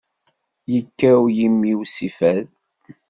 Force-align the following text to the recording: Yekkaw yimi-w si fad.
Yekkaw 0.73 1.21
yimi-w 1.37 1.79
si 1.93 2.07
fad. 2.17 2.47